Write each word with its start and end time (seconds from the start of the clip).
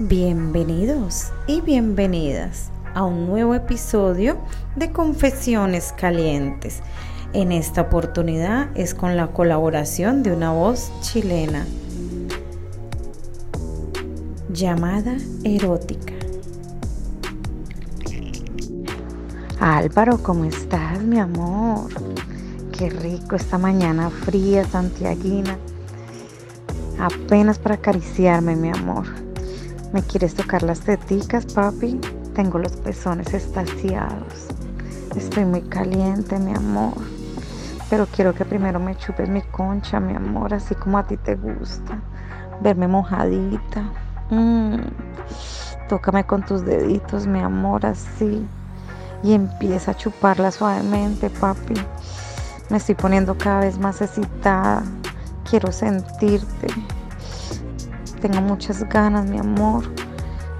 Bienvenidos 0.00 1.32
y 1.48 1.60
bienvenidas 1.60 2.70
a 2.94 3.02
un 3.02 3.26
nuevo 3.26 3.56
episodio 3.56 4.38
de 4.76 4.92
Confesiones 4.92 5.92
Calientes. 5.92 6.82
En 7.32 7.50
esta 7.50 7.80
oportunidad 7.80 8.68
es 8.76 8.94
con 8.94 9.16
la 9.16 9.32
colaboración 9.32 10.22
de 10.22 10.32
una 10.32 10.52
voz 10.52 10.92
chilena 11.00 11.66
llamada 14.52 15.16
erótica. 15.42 16.14
Álvaro, 19.58 20.22
¿cómo 20.22 20.44
estás, 20.44 21.02
mi 21.02 21.18
amor? 21.18 21.90
Qué 22.70 22.88
rico 22.88 23.34
esta 23.34 23.58
mañana 23.58 24.10
fría, 24.10 24.64
santiaguina. 24.64 25.58
Apenas 27.00 27.58
para 27.58 27.74
acariciarme, 27.74 28.54
mi 28.54 28.68
amor. 28.68 29.27
¿Me 29.92 30.02
quieres 30.02 30.34
tocar 30.34 30.62
las 30.62 30.80
teticas, 30.80 31.46
papi? 31.46 31.98
Tengo 32.34 32.58
los 32.58 32.72
pezones 32.72 33.32
estaciados. 33.32 34.48
Estoy 35.16 35.46
muy 35.46 35.62
caliente, 35.62 36.38
mi 36.38 36.54
amor. 36.54 36.92
Pero 37.88 38.06
quiero 38.06 38.34
que 38.34 38.44
primero 38.44 38.78
me 38.78 38.96
chupes 38.96 39.30
mi 39.30 39.40
concha, 39.40 39.98
mi 39.98 40.14
amor, 40.14 40.52
así 40.52 40.74
como 40.74 40.98
a 40.98 41.06
ti 41.06 41.16
te 41.16 41.36
gusta. 41.36 41.98
Verme 42.60 42.86
mojadita. 42.86 43.82
Mm. 44.28 44.76
Tócame 45.88 46.24
con 46.24 46.44
tus 46.44 46.66
deditos, 46.66 47.26
mi 47.26 47.40
amor, 47.40 47.86
así. 47.86 48.46
Y 49.22 49.32
empieza 49.32 49.92
a 49.92 49.96
chuparla 49.96 50.50
suavemente, 50.50 51.30
papi. 51.30 51.74
Me 52.68 52.76
estoy 52.76 52.94
poniendo 52.94 53.38
cada 53.38 53.60
vez 53.60 53.78
más 53.78 54.02
excitada. 54.02 54.82
Quiero 55.48 55.72
sentirte. 55.72 56.66
Tengo 58.20 58.40
muchas 58.40 58.82
ganas, 58.88 59.30
mi 59.30 59.38
amor. 59.38 59.84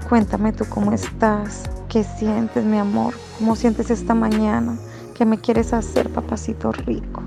Cuéntame 0.07 0.53
tú 0.53 0.63
cómo 0.69 0.93
estás. 0.93 1.69
¿Qué 1.89 2.05
sientes, 2.05 2.63
mi 2.63 2.77
amor? 2.77 3.13
¿Cómo 3.37 3.55
sientes 3.57 3.91
esta 3.91 4.13
mañana? 4.13 4.77
¿Qué 5.13 5.25
me 5.25 5.37
quieres 5.37 5.73
hacer, 5.73 6.09
papacito 6.09 6.71
rico? 6.71 7.21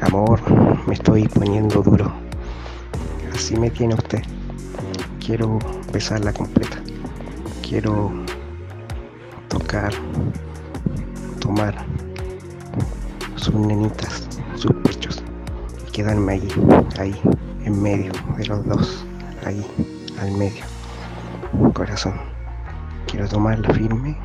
Amor, 0.00 0.40
me 0.86 0.94
estoy 0.94 1.28
poniendo 1.28 1.82
duro. 1.82 2.10
Así 3.34 3.56
me 3.56 3.70
tiene 3.70 3.94
usted. 3.94 4.22
Quiero 5.24 5.58
besarla 5.92 6.32
completa. 6.32 6.78
Quiero 7.62 8.10
tocar, 9.48 9.92
tomar 11.40 11.74
sus 13.36 13.54
nenitas, 13.54 14.26
sus 14.54 14.72
pechos 14.82 15.22
y 15.86 15.92
quedarme 15.92 16.32
ahí, 16.32 16.48
ahí, 16.98 17.14
en 17.64 17.82
medio 17.82 18.12
de 18.36 18.46
los 18.46 18.64
dos, 18.66 19.04
ahí, 19.44 19.64
al 20.20 20.30
medio. 20.32 20.64
Corazón, 21.74 22.14
quiero 23.06 23.28
tomarla 23.28 23.72
firme 23.74 24.16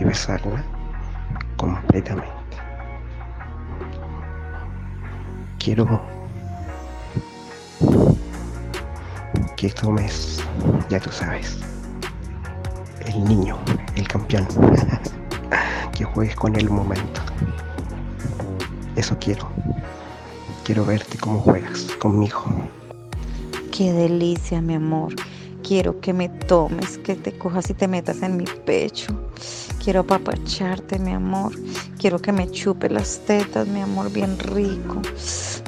y 0.00 0.04
besarla 0.04 0.62
completamente. 1.56 2.30
Quiero 5.58 6.00
que 9.56 9.70
tomes, 9.70 10.42
ya 10.88 11.00
tú 11.00 11.10
sabes, 11.10 11.58
el 13.06 13.24
niño, 13.24 13.58
el 13.96 14.06
campeón, 14.06 14.46
que 15.92 16.04
juegues 16.04 16.36
con 16.36 16.54
el 16.56 16.70
momento. 16.70 17.20
Eso 18.94 19.16
quiero. 19.18 19.48
Quiero 20.66 20.84
verte 20.84 21.16
cómo 21.16 21.38
juegas 21.38 21.82
conmigo. 22.00 22.42
Qué 23.70 23.92
delicia, 23.92 24.60
mi 24.60 24.74
amor. 24.74 25.14
Quiero 25.62 26.00
que 26.00 26.12
me 26.12 26.28
tomes, 26.28 26.98
que 26.98 27.14
te 27.14 27.38
cojas 27.38 27.70
y 27.70 27.74
te 27.74 27.86
metas 27.86 28.20
en 28.22 28.36
mi 28.36 28.46
pecho. 28.64 29.16
Quiero 29.80 30.00
apapacharte, 30.00 30.98
mi 30.98 31.12
amor. 31.12 31.52
Quiero 32.00 32.18
que 32.18 32.32
me 32.32 32.50
chupe 32.50 32.90
las 32.90 33.20
tetas, 33.20 33.68
mi 33.68 33.80
amor, 33.80 34.10
bien 34.10 34.40
rico. 34.40 35.02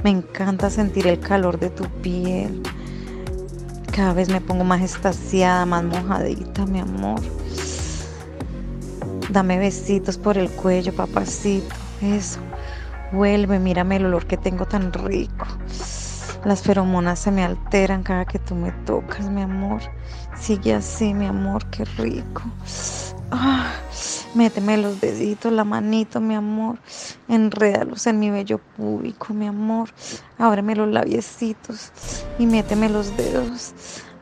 Me 0.03 0.11
encanta 0.11 0.69
sentir 0.69 1.07
el 1.07 1.21
calor 1.21 1.61
de 1.61 1.71
tu 1.71 1.85
piel. 2.03 2.61
Cada 3.95 4.15
vez 4.15 4.29
me 4.29 4.41
pongo 4.41 4.65
más 4.65 4.83
estaciada, 4.83 5.65
más 5.65 5.85
mojadita, 5.85 6.67
mi 6.67 6.81
amor. 6.81 7.21
Dame 9.31 9.59
besitos 9.59 10.19
por 10.19 10.37
el 10.37 10.51
cuello, 10.51 10.93
papacito. 10.93 11.73
Eso. 12.03 12.41
Vuelve, 13.13 13.59
mírame 13.59 13.97
el 13.97 14.07
olor 14.07 14.27
que 14.27 14.37
tengo 14.37 14.67
tan 14.67 14.93
rico. 14.93 15.47
Las 16.45 16.63
feromonas 16.63 17.19
se 17.19 17.31
me 17.31 17.43
alteran 17.43 18.03
cada 18.03 18.25
que 18.25 18.39
tú 18.39 18.55
me 18.55 18.71
tocas, 18.85 19.29
mi 19.31 19.43
amor. 19.43 19.81
Sigue 20.37 20.75
así, 20.75 21.15
mi 21.15 21.27
amor, 21.27 21.65
qué 21.71 21.85
rico. 21.85 22.43
Ah, 23.31 23.73
méteme 24.35 24.77
los 24.77 25.01
deditos, 25.01 25.53
la 25.53 25.65
manito, 25.65 26.21
mi 26.21 26.35
amor. 26.35 26.79
Enrédalos 27.29 28.07
en 28.07 28.21
mi 28.21 28.31
bello 28.31 28.59
púbico, 28.59 29.33
mi 29.33 29.47
amor. 29.47 29.89
Ábreme 30.39 30.77
los 30.77 30.89
labiecitos 30.89 31.93
y 32.39 32.47
méteme 32.47 32.89
los 32.89 33.17
dedos. 33.17 33.75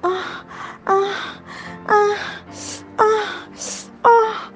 Ah, 0.02 0.44
ah, 0.86 1.41
ah, 1.88 2.14
ah, 2.98 3.46
ah. 4.04 4.50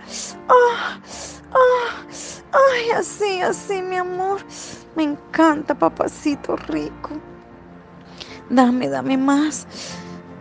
Ay, 2.80 2.90
así, 2.92 3.40
así, 3.42 3.82
mi 3.82 3.96
amor. 3.96 4.40
Me 4.96 5.02
encanta, 5.02 5.74
papacito 5.74 6.56
rico. 6.56 7.10
Dame, 8.48 8.88
dame 8.88 9.18
más. 9.18 9.66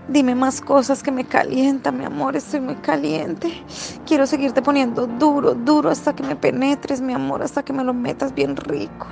Dime 0.07 0.35
más 0.35 0.61
cosas 0.61 1.03
que 1.03 1.11
me 1.11 1.25
calientan, 1.25 1.97
mi 1.97 2.05
amor. 2.05 2.37
Estoy 2.37 2.61
muy 2.61 2.75
caliente. 2.75 3.63
Quiero 4.05 4.25
seguirte 4.25 4.61
poniendo 4.61 5.05
duro, 5.05 5.53
duro 5.53 5.89
hasta 5.89 6.15
que 6.15 6.23
me 6.23 6.37
penetres, 6.37 7.01
mi 7.01 7.13
amor, 7.13 7.43
hasta 7.43 7.63
que 7.63 7.73
me 7.73 7.83
lo 7.83 7.93
metas 7.93 8.33
bien 8.33 8.55
rico. 8.55 9.07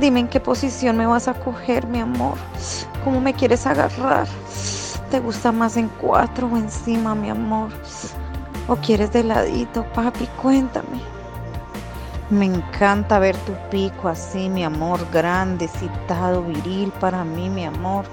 Dime 0.00 0.20
en 0.20 0.28
qué 0.28 0.40
posición 0.40 0.96
me 0.96 1.06
vas 1.06 1.28
a 1.28 1.34
coger, 1.34 1.86
mi 1.88 2.00
amor. 2.00 2.38
¿Cómo 3.04 3.20
me 3.20 3.34
quieres 3.34 3.66
agarrar? 3.66 4.26
¿Te 5.10 5.20
gusta 5.20 5.52
más 5.52 5.76
en 5.76 5.88
cuatro 6.00 6.48
o 6.50 6.56
encima, 6.56 7.14
mi 7.14 7.28
amor? 7.28 7.70
¿O 8.66 8.76
quieres 8.76 9.12
de 9.12 9.24
ladito, 9.24 9.84
papi? 9.92 10.26
Cuéntame. 10.40 11.23
Me 12.30 12.46
encanta 12.46 13.18
ver 13.18 13.36
tu 13.36 13.52
pico 13.70 14.08
así, 14.08 14.48
mi 14.48 14.64
amor, 14.64 15.06
grande, 15.12 15.68
citado, 15.68 16.42
viril 16.42 16.90
para 16.98 17.22
mí, 17.22 17.50
mi 17.50 17.66
amor. 17.66 18.06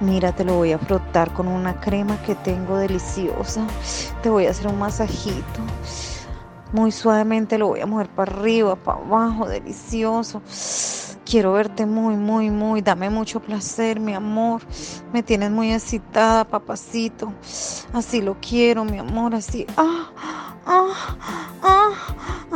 Mira, 0.00 0.32
te 0.32 0.44
lo 0.44 0.54
voy 0.54 0.72
a 0.72 0.78
frotar 0.78 1.32
con 1.32 1.46
una 1.46 1.78
crema 1.80 2.20
que 2.22 2.34
tengo 2.34 2.76
deliciosa. 2.76 3.64
Te 4.22 4.30
voy 4.30 4.46
a 4.46 4.50
hacer 4.50 4.66
un 4.66 4.80
masajito. 4.80 5.60
Muy 6.72 6.90
suavemente 6.90 7.56
lo 7.56 7.68
voy 7.68 7.80
a 7.80 7.86
mover 7.86 8.08
para 8.08 8.32
arriba, 8.32 8.74
para 8.74 8.98
abajo, 8.98 9.48
delicioso. 9.48 10.42
Quiero 11.24 11.52
verte 11.52 11.86
muy, 11.86 12.16
muy, 12.16 12.50
muy. 12.50 12.82
Dame 12.82 13.10
mucho 13.10 13.38
placer, 13.38 14.00
mi 14.00 14.14
amor. 14.14 14.62
Me 15.12 15.22
tienes 15.22 15.52
muy 15.52 15.72
excitada, 15.72 16.44
papacito. 16.44 17.32
Así 17.92 18.20
lo 18.22 18.36
quiero, 18.40 18.84
mi 18.84 18.98
amor. 18.98 19.34
Así. 19.34 19.66
Ah, 19.76 20.10
ah, 20.66 21.16
ah. 21.62 21.87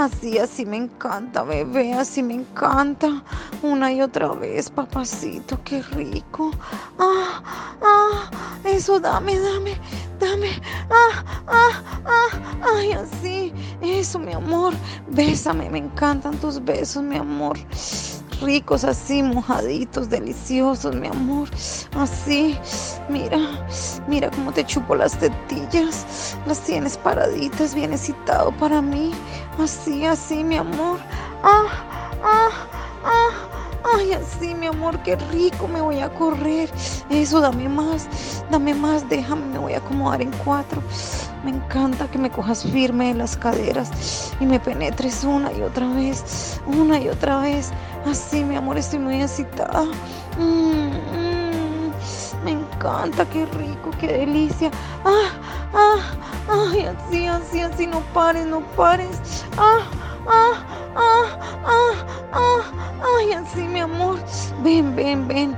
Así, 0.02 0.36
así 0.36 0.66
me 0.66 0.78
encanta, 0.78 1.44
bebé. 1.44 1.92
Así 1.92 2.24
me 2.24 2.34
encanta. 2.34 3.22
Una 3.62 3.92
y 3.92 4.02
otra 4.02 4.32
vez, 4.32 4.68
papacito. 4.68 5.62
Qué 5.62 5.80
rico. 5.80 6.50
Ah, 6.98 7.40
ah. 7.80 8.30
Eso, 8.64 8.98
dame, 8.98 9.38
dame, 9.38 9.76
dame. 10.18 10.60
Ah, 10.90 11.24
ah, 11.46 11.82
ah. 12.04 12.74
Ay, 12.74 12.90
así. 12.94 13.52
Eso, 13.80 14.18
mi 14.18 14.32
amor. 14.32 14.74
Bésame. 15.06 15.70
Me 15.70 15.78
encantan 15.78 16.36
tus 16.38 16.62
besos, 16.64 17.04
mi 17.04 17.18
amor 17.18 17.56
ricos, 18.42 18.82
así 18.82 19.22
mojaditos, 19.22 20.10
deliciosos, 20.10 20.94
mi 20.96 21.06
amor. 21.06 21.48
Así, 21.94 22.58
mira, 23.08 23.38
mira 24.06 24.30
cómo 24.30 24.52
te 24.52 24.64
chupo 24.64 24.94
las 24.94 25.18
tetillas. 25.18 26.36
Las 26.46 26.60
tienes 26.60 26.96
paraditas, 26.96 27.74
bien 27.74 27.92
excitado 27.92 28.52
para 28.52 28.82
mí. 28.82 29.12
Así, 29.58 30.04
así, 30.06 30.44
mi 30.44 30.56
amor. 30.56 30.98
Ah, 31.42 31.66
ah, 32.22 32.50
ah. 33.04 33.62
Ay, 33.94 34.12
así, 34.12 34.54
mi 34.54 34.66
amor, 34.66 35.02
qué 35.02 35.16
rico, 35.16 35.66
me 35.68 35.80
voy 35.80 35.98
a 35.98 36.08
correr. 36.08 36.70
Eso, 37.10 37.40
dame 37.40 37.68
más, 37.68 38.08
dame 38.50 38.74
más, 38.74 39.08
déjame, 39.08 39.44
me 39.46 39.58
voy 39.58 39.74
a 39.74 39.78
acomodar 39.78 40.22
en 40.22 40.30
cuatro. 40.44 40.80
Me 41.44 41.50
encanta 41.50 42.06
que 42.08 42.18
me 42.18 42.30
cojas 42.30 42.62
firme 42.62 43.08
de 43.08 43.14
las 43.14 43.36
caderas 43.36 44.32
y 44.40 44.46
me 44.46 44.60
penetres 44.60 45.24
una 45.24 45.52
y 45.52 45.62
otra 45.62 45.88
vez, 45.88 46.60
una 46.66 47.00
y 47.00 47.08
otra 47.08 47.40
vez. 47.40 47.72
Así, 48.06 48.44
mi 48.44 48.56
amor, 48.56 48.78
estoy 48.78 49.00
muy 49.00 49.20
excitada. 49.20 49.84
Mm, 50.38 50.42
mm, 50.42 51.21
encanta, 52.82 53.24
qué 53.26 53.46
rico, 53.46 53.90
qué 54.00 54.08
delicia. 54.08 54.70
Ah, 55.04 55.30
ah, 55.72 56.00
ay, 56.48 56.86
así, 56.86 57.26
así, 57.26 57.60
así, 57.60 57.86
no 57.86 58.00
pares, 58.12 58.46
no 58.46 58.60
pares. 58.74 59.44
Ah, 59.56 59.82
ah, 60.26 60.66
ah, 60.96 61.38
ah, 61.64 61.94
ah, 62.32 62.62
ay, 63.18 63.32
así, 63.34 63.62
mi 63.62 63.80
amor. 63.80 64.18
Ven, 64.62 64.96
ven, 64.96 65.28
ven. 65.28 65.56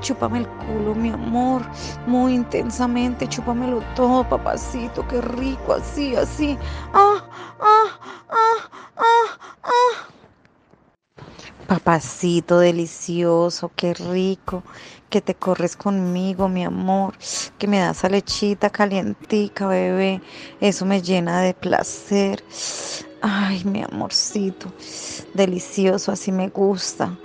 Chúpame 0.00 0.38
el 0.38 0.48
culo, 0.48 0.94
mi 0.94 1.10
amor, 1.10 1.62
muy 2.06 2.34
intensamente. 2.34 3.28
Chúpamelo 3.28 3.82
todo, 3.96 4.24
papacito, 4.24 5.06
qué 5.08 5.20
rico, 5.20 5.72
así, 5.74 6.14
así. 6.14 6.56
Ah, 6.94 7.22
ah, 7.60 7.86
ah, 8.30 8.68
ah. 8.96 9.30
Papacito 11.70 12.58
delicioso, 12.58 13.70
qué 13.76 13.94
rico, 13.94 14.64
que 15.08 15.20
te 15.20 15.36
corres 15.36 15.76
conmigo, 15.76 16.48
mi 16.48 16.64
amor, 16.64 17.14
que 17.58 17.68
me 17.68 17.78
das 17.78 18.04
a 18.04 18.08
lechita 18.08 18.70
calientica, 18.70 19.68
bebé. 19.68 20.20
Eso 20.58 20.84
me 20.84 21.00
llena 21.00 21.42
de 21.42 21.54
placer. 21.54 22.42
Ay, 23.22 23.62
mi 23.64 23.84
amorcito, 23.84 24.74
delicioso, 25.32 26.10
así 26.10 26.32
me 26.32 26.48
gusta. 26.48 27.16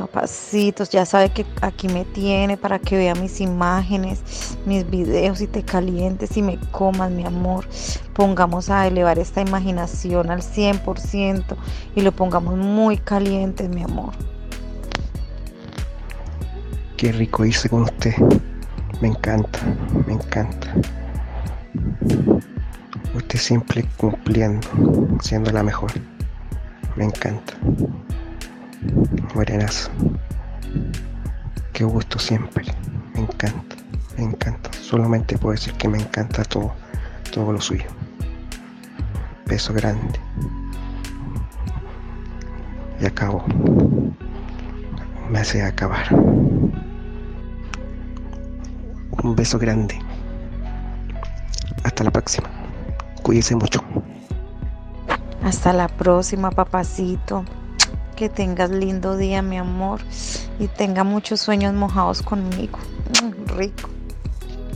Papacitos, 0.00 0.88
ya 0.88 1.04
sabe 1.04 1.28
que 1.28 1.44
aquí 1.60 1.86
me 1.88 2.06
tiene 2.06 2.56
para 2.56 2.78
que 2.78 2.96
vea 2.96 3.14
mis 3.14 3.38
imágenes, 3.42 4.56
mis 4.64 4.88
videos 4.88 5.42
y 5.42 5.46
te 5.46 5.62
calientes 5.62 6.38
y 6.38 6.42
me 6.42 6.58
comas, 6.70 7.10
mi 7.10 7.26
amor. 7.26 7.66
Pongamos 8.14 8.70
a 8.70 8.86
elevar 8.86 9.18
esta 9.18 9.42
imaginación 9.42 10.30
al 10.30 10.40
100% 10.40 11.54
y 11.94 12.00
lo 12.00 12.12
pongamos 12.12 12.56
muy 12.56 12.96
caliente, 12.96 13.68
mi 13.68 13.82
amor. 13.82 14.14
Qué 16.96 17.12
rico 17.12 17.44
irse 17.44 17.68
con 17.68 17.82
usted. 17.82 18.14
Me 19.02 19.08
encanta, 19.08 19.58
me 20.06 20.14
encanta. 20.14 20.74
Usted 23.14 23.38
siempre 23.38 23.84
cumpliendo, 23.98 24.66
siendo 25.20 25.52
la 25.52 25.62
mejor. 25.62 25.92
Me 26.96 27.04
encanta. 27.04 27.52
Morenazo. 29.34 29.90
Qué 31.72 31.84
gusto 31.84 32.18
siempre. 32.18 32.64
Me 33.14 33.20
encanta, 33.20 33.76
me 34.16 34.24
encanta. 34.24 34.70
Solamente 34.72 35.38
puedo 35.38 35.52
decir 35.52 35.74
que 35.74 35.88
me 35.88 35.98
encanta 35.98 36.44
todo, 36.44 36.72
todo 37.32 37.52
lo 37.52 37.60
suyo. 37.60 37.86
Beso 39.46 39.72
grande. 39.72 40.18
Y 43.00 43.06
acabo. 43.06 43.44
Me 45.30 45.38
hace 45.38 45.62
acabar. 45.62 46.12
Un 49.22 49.36
beso 49.36 49.58
grande. 49.58 49.98
Hasta 51.84 52.04
la 52.04 52.10
próxima. 52.10 52.48
Cuídese 53.22 53.54
mucho. 53.54 53.82
Hasta 55.42 55.72
la 55.72 55.88
próxima, 55.88 56.50
papacito. 56.50 57.44
Que 58.20 58.28
tengas 58.28 58.68
lindo 58.68 59.16
día, 59.16 59.40
mi 59.40 59.56
amor. 59.56 60.02
Y 60.58 60.68
tenga 60.68 61.04
muchos 61.04 61.40
sueños 61.40 61.72
mojados 61.72 62.20
conmigo. 62.20 62.78
Mm, 63.22 63.56
rico. 63.56 63.88